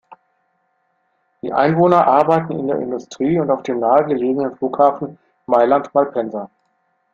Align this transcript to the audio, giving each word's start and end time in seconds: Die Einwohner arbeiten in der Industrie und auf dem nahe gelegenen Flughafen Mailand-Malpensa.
Die 1.43 1.53
Einwohner 1.53 2.07
arbeiten 2.07 2.53
in 2.57 2.67
der 2.67 2.79
Industrie 2.79 3.39
und 3.39 3.51
auf 3.51 3.61
dem 3.61 3.79
nahe 3.81 4.03
gelegenen 4.03 4.55
Flughafen 4.55 5.19
Mailand-Malpensa. 5.45 6.49